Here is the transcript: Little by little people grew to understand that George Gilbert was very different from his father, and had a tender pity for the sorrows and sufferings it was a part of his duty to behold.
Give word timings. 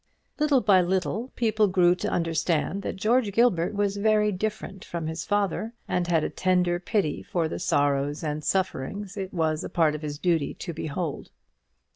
Little 0.39 0.61
by 0.61 0.81
little 0.81 1.27
people 1.35 1.67
grew 1.67 1.93
to 1.97 2.09
understand 2.09 2.81
that 2.81 2.95
George 2.95 3.31
Gilbert 3.31 3.75
was 3.75 3.97
very 3.97 4.31
different 4.31 4.83
from 4.83 5.05
his 5.05 5.25
father, 5.25 5.73
and 5.87 6.07
had 6.07 6.23
a 6.23 6.29
tender 6.31 6.79
pity 6.79 7.21
for 7.21 7.47
the 7.47 7.59
sorrows 7.59 8.23
and 8.23 8.43
sufferings 8.43 9.15
it 9.15 9.31
was 9.31 9.63
a 9.63 9.69
part 9.69 9.93
of 9.93 10.01
his 10.01 10.17
duty 10.17 10.55
to 10.55 10.73
behold. 10.73 11.29